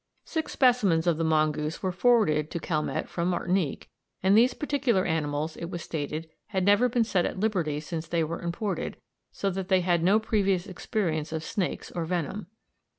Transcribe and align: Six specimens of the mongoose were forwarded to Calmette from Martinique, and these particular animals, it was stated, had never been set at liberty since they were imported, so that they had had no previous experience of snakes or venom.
Six 0.25 0.51
specimens 0.51 1.05
of 1.05 1.17
the 1.17 1.23
mongoose 1.23 1.83
were 1.83 1.91
forwarded 1.91 2.49
to 2.49 2.59
Calmette 2.59 3.07
from 3.07 3.27
Martinique, 3.27 3.87
and 4.23 4.35
these 4.35 4.55
particular 4.55 5.05
animals, 5.05 5.55
it 5.57 5.65
was 5.69 5.83
stated, 5.83 6.27
had 6.47 6.65
never 6.65 6.89
been 6.89 7.03
set 7.03 7.23
at 7.23 7.39
liberty 7.39 7.79
since 7.79 8.07
they 8.07 8.23
were 8.23 8.41
imported, 8.41 8.97
so 9.31 9.51
that 9.51 9.67
they 9.67 9.81
had 9.81 9.99
had 9.99 10.03
no 10.03 10.19
previous 10.19 10.65
experience 10.65 11.31
of 11.31 11.43
snakes 11.43 11.91
or 11.91 12.05
venom. 12.05 12.47